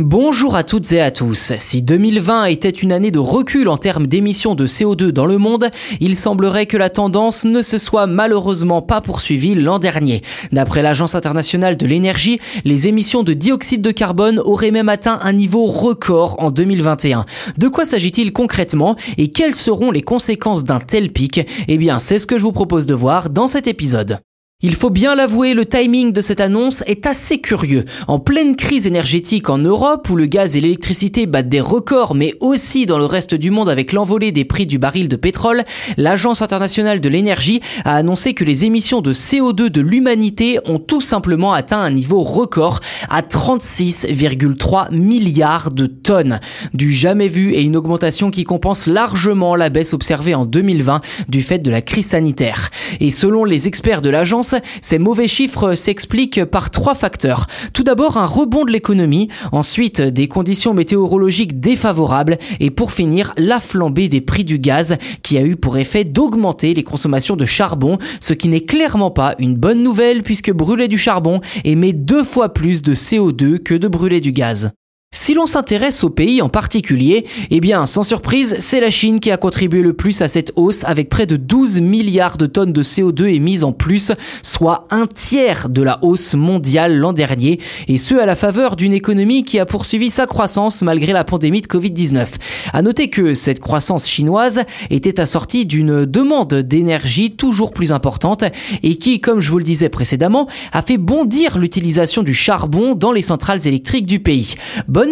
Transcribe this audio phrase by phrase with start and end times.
[0.00, 1.52] Bonjour à toutes et à tous.
[1.56, 5.70] Si 2020 était une année de recul en termes d'émissions de CO2 dans le monde,
[6.00, 10.22] il semblerait que la tendance ne se soit malheureusement pas poursuivie l'an dernier.
[10.50, 15.32] D'après l'Agence internationale de l'énergie, les émissions de dioxyde de carbone auraient même atteint un
[15.32, 17.24] niveau record en 2021.
[17.56, 21.40] De quoi s'agit-il concrètement et quelles seront les conséquences d'un tel pic?
[21.68, 24.18] Eh bien, c'est ce que je vous propose de voir dans cet épisode.
[24.64, 27.84] Il faut bien l'avouer, le timing de cette annonce est assez curieux.
[28.08, 32.32] En pleine crise énergétique en Europe, où le gaz et l'électricité battent des records, mais
[32.40, 35.64] aussi dans le reste du monde avec l'envolée des prix du baril de pétrole,
[35.98, 41.02] l'Agence internationale de l'énergie a annoncé que les émissions de CO2 de l'humanité ont tout
[41.02, 46.40] simplement atteint un niveau record à 36,3 milliards de tonnes.
[46.72, 51.42] Du jamais vu et une augmentation qui compense largement la baisse observée en 2020 du
[51.42, 52.70] fait de la crise sanitaire.
[53.00, 54.43] Et selon les experts de l'agence,
[54.80, 57.46] ces mauvais chiffres s'expliquent par trois facteurs.
[57.72, 63.60] Tout d'abord, un rebond de l'économie, ensuite des conditions météorologiques défavorables et pour finir, la
[63.60, 67.98] flambée des prix du gaz qui a eu pour effet d'augmenter les consommations de charbon,
[68.20, 72.52] ce qui n'est clairement pas une bonne nouvelle puisque brûler du charbon émet deux fois
[72.52, 74.70] plus de CO2 que de brûler du gaz.
[75.16, 79.30] Si l'on s'intéresse au pays en particulier, eh bien, sans surprise, c'est la Chine qui
[79.30, 82.82] a contribué le plus à cette hausse avec près de 12 milliards de tonnes de
[82.82, 84.10] CO2 émises en plus,
[84.42, 88.92] soit un tiers de la hausse mondiale l'an dernier, et ce à la faveur d'une
[88.92, 92.26] économie qui a poursuivi sa croissance malgré la pandémie de Covid-19.
[92.72, 98.42] À noter que cette croissance chinoise était assortie d'une demande d'énergie toujours plus importante
[98.82, 103.12] et qui, comme je vous le disais précédemment, a fait bondir l'utilisation du charbon dans
[103.12, 104.56] les centrales électriques du pays.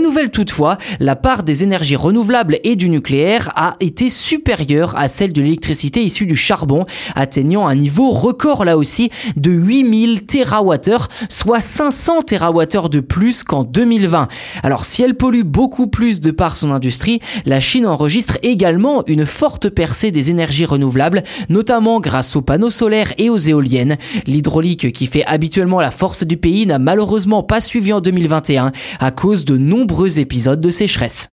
[0.00, 5.32] Nouvelle toutefois, la part des énergies renouvelables et du nucléaire a été supérieure à celle
[5.32, 11.60] de l'électricité issue du charbon, atteignant un niveau record là aussi de 8000 TWh, soit
[11.60, 14.28] 500 TWh de plus qu'en 2020.
[14.62, 19.26] Alors si elle pollue beaucoup plus de par son industrie, la Chine enregistre également une
[19.26, 23.96] forte percée des énergies renouvelables, notamment grâce aux panneaux solaires et aux éoliennes.
[24.26, 29.10] L'hydraulique qui fait habituellement la force du pays n'a malheureusement pas suivi en 2021 à
[29.10, 31.31] cause de nombreux nombreux épisodes de sécheresse.